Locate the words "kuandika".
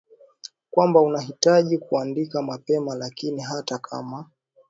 1.77-2.41